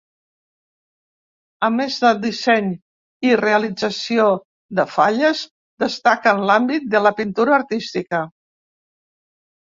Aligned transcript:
A 1.65 1.67
més 1.73 1.97
del 2.05 2.21
disseny 2.21 2.71
i 3.27 3.35
realització 3.41 4.25
de 4.79 4.85
Falles, 4.93 5.43
destaca 5.83 6.33
en 6.37 6.41
l'àmbit 6.51 6.87
de 6.95 7.03
la 7.09 7.13
pintura 7.21 7.53
artística. 7.59 8.23